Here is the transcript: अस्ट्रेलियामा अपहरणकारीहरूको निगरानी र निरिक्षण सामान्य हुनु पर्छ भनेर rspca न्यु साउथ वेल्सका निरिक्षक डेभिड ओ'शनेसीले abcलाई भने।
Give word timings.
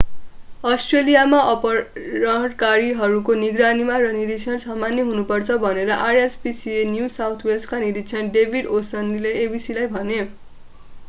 अस्ट्रेलियामा 0.63 1.41
अपहरणकारीहरूको 1.49 3.35
निगरानी 3.41 3.85
र 3.97 4.07
निरिक्षण 4.15 4.57
सामान्य 4.65 5.05
हुनु 5.11 5.27
पर्छ 5.33 5.59
भनेर 5.65 5.93
rspca 6.15 6.81
न्यु 6.89 7.13
साउथ 7.19 7.47
वेल्सका 7.51 7.83
निरिक्षक 7.87 8.35
डेभिड 8.39 8.75
ओ'शनेसीले 8.79 9.37
abcलाई 9.45 9.95
भने। 9.95 10.21